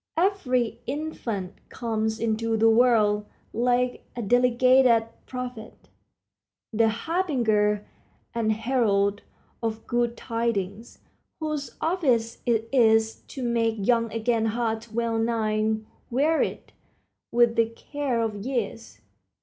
[0.17, 5.89] Every infant comes into the world, like a delegated prophet,
[6.73, 7.85] the harbinger
[8.33, 9.21] and herald
[9.61, 10.97] of good tidings,
[11.39, 15.77] whose office it is to make young again hearts well nigh
[16.09, 16.73] wearied
[17.31, 19.01] with the cares of years.